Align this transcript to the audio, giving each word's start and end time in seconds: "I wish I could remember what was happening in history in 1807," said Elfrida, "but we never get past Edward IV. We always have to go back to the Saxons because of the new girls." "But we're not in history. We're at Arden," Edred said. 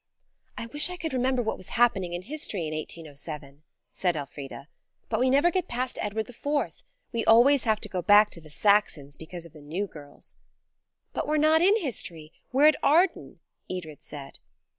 "I 0.57 0.65
wish 0.65 0.89
I 0.89 0.97
could 0.97 1.13
remember 1.13 1.43
what 1.43 1.57
was 1.57 1.69
happening 1.77 2.13
in 2.13 2.23
history 2.23 2.61
in 2.67 2.73
1807," 2.73 3.61
said 3.93 4.15
Elfrida, 4.15 4.67
"but 5.09 5.19
we 5.19 5.29
never 5.29 5.51
get 5.51 5.67
past 5.67 5.99
Edward 6.01 6.27
IV. 6.27 6.81
We 7.11 7.23
always 7.25 7.65
have 7.65 7.79
to 7.81 7.87
go 7.87 8.01
back 8.01 8.31
to 8.31 8.41
the 8.41 8.49
Saxons 8.49 9.15
because 9.15 9.45
of 9.45 9.53
the 9.53 9.61
new 9.61 9.85
girls." 9.85 10.33
"But 11.13 11.27
we're 11.27 11.37
not 11.37 11.61
in 11.61 11.79
history. 11.79 12.31
We're 12.51 12.65
at 12.65 12.77
Arden," 12.81 13.41
Edred 13.69 14.03
said. 14.03 14.39